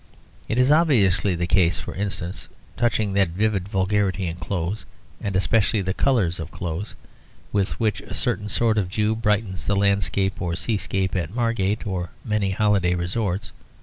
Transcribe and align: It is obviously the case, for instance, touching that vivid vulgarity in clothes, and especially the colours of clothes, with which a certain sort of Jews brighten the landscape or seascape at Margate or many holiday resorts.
It 0.47 0.57
is 0.57 0.71
obviously 0.71 1.35
the 1.35 1.45
case, 1.45 1.77
for 1.79 1.93
instance, 1.93 2.47
touching 2.75 3.13
that 3.13 3.27
vivid 3.29 3.67
vulgarity 3.69 4.25
in 4.25 4.37
clothes, 4.37 4.83
and 5.21 5.35
especially 5.35 5.83
the 5.83 5.93
colours 5.93 6.39
of 6.39 6.49
clothes, 6.49 6.95
with 7.51 7.79
which 7.79 8.01
a 8.01 8.15
certain 8.15 8.49
sort 8.49 8.79
of 8.79 8.89
Jews 8.89 9.19
brighten 9.19 9.55
the 9.67 9.75
landscape 9.75 10.41
or 10.41 10.55
seascape 10.55 11.15
at 11.15 11.35
Margate 11.35 11.85
or 11.85 12.09
many 12.25 12.49
holiday 12.49 12.95
resorts. 12.95 13.51